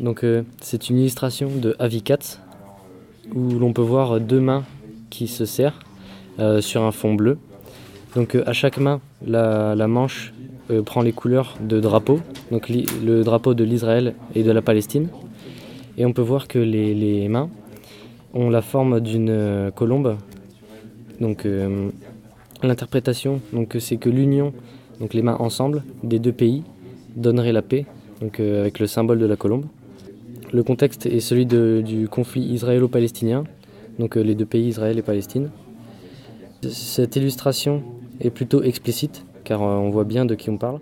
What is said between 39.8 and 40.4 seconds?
voit bien de